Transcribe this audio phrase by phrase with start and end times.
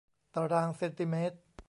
[0.33, 1.37] ตารางเซนติเมตร